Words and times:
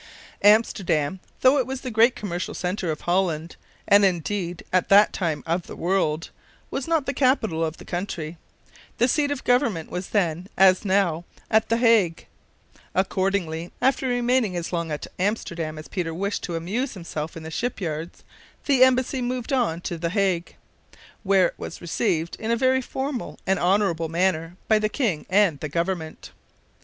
Amsterdam, 0.41 1.19
though 1.41 1.59
it 1.59 1.67
was 1.67 1.81
the 1.81 1.91
great 1.91 2.15
commercial 2.15 2.55
centre 2.55 2.89
of 2.89 3.01
Holland 3.01 3.55
and, 3.87 4.03
indeed, 4.03 4.63
at 4.73 4.89
that 4.89 5.13
time, 5.13 5.43
of 5.45 5.67
the 5.67 5.75
world 5.75 6.31
was 6.71 6.87
not 6.87 7.05
the 7.05 7.13
capital 7.13 7.63
of 7.63 7.77
the 7.77 7.85
country. 7.85 8.37
The 8.97 9.07
seat 9.07 9.29
of 9.29 9.43
government 9.43 9.91
was 9.91 10.09
then, 10.09 10.47
as 10.57 10.83
now, 10.85 11.25
at 11.51 11.69
the 11.69 11.77
Hague. 11.77 12.25
Accordingly, 12.95 13.71
after 13.79 14.07
remaining 14.07 14.55
as 14.55 14.73
long 14.73 14.91
at 14.91 15.05
Amsterdam 15.19 15.77
as 15.77 15.87
Peter 15.87 16.15
wished 16.15 16.41
to 16.45 16.55
amuse 16.55 16.95
himself 16.95 17.37
in 17.37 17.43
the 17.43 17.51
ship 17.51 17.79
yards, 17.79 18.23
the 18.65 18.83
embassy 18.83 19.21
moved 19.21 19.53
on 19.53 19.81
to 19.81 19.99
the 19.99 20.09
Hague, 20.09 20.55
where 21.21 21.45
it 21.45 21.59
was 21.59 21.79
received 21.79 22.35
in 22.37 22.49
a 22.49 22.55
very 22.57 22.81
formal 22.81 23.37
and 23.45 23.59
honorable 23.59 24.09
manner 24.09 24.57
by 24.67 24.79
the 24.79 24.89
king 24.89 25.27
and 25.29 25.59
the 25.59 25.69
government. 25.69 26.31